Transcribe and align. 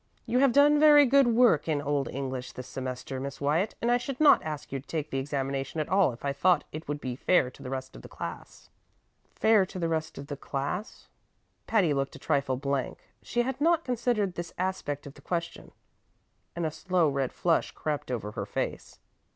"You 0.25 0.39
have 0.39 0.51
done 0.51 0.79
very 0.79 1.05
good 1.05 1.27
work 1.27 1.67
in 1.67 1.79
Old 1.79 2.09
English 2.09 2.53
this 2.53 2.65
semester, 2.65 3.19
Miss 3.19 3.39
Wyatt, 3.39 3.75
and 3.83 3.91
I 3.91 3.97
should 3.97 4.19
not 4.19 4.41
ask 4.41 4.71
you 4.71 4.79
to 4.79 4.87
take 4.87 5.11
the 5.11 5.19
examination 5.19 5.79
at 5.79 5.89
all 5.89 6.11
if 6.11 6.25
I 6.25 6.33
thought 6.33 6.63
it 6.71 6.87
would 6.87 6.99
be 6.99 7.15
fair 7.15 7.51
to 7.51 7.61
the 7.61 7.69
rest 7.69 7.95
of 7.95 8.01
the 8.01 8.09
class." 8.09 8.71
"Fair 9.35 9.63
to 9.67 9.77
the 9.77 9.87
rest 9.87 10.17
of 10.17 10.25
the 10.25 10.35
class?" 10.35 11.07
Patty 11.67 11.93
looked 11.93 12.15
a 12.15 12.17
trifle 12.17 12.57
blank; 12.57 12.97
she 13.21 13.43
had 13.43 13.61
not 13.61 13.85
considered 13.85 14.33
this 14.33 14.55
aspect 14.57 15.05
of 15.05 15.13
the 15.13 15.21
question, 15.21 15.71
and 16.55 16.65
a 16.65 16.71
slow 16.71 17.07
red 17.07 17.31
flush 17.31 17.69
crept 17.71 18.09
over 18.09 18.31
her 18.31 18.47
face. 18.47 18.97